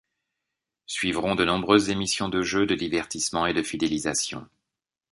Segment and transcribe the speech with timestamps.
[0.87, 4.47] Suivront de nombreuses émissions de jeux, de divertissement et de fidélisation.